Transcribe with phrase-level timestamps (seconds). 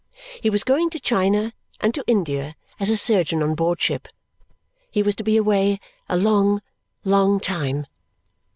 [0.41, 4.07] He was going to China and to India as a surgeon on board ship.
[4.89, 6.63] He was to be away a long,
[7.03, 7.85] long time.